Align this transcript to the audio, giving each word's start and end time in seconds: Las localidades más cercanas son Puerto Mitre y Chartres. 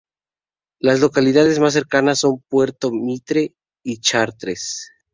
Las 0.79 0.99
localidades 0.99 1.59
más 1.59 1.73
cercanas 1.73 2.17
son 2.21 2.39
Puerto 2.49 2.89
Mitre 2.91 3.53
y 3.83 3.97
Chartres. 3.99 4.91